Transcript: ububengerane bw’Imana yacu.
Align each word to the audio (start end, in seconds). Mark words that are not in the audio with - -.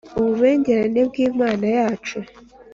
ububengerane 0.19 0.99
bw’Imana 1.09 1.65
yacu. 1.77 2.17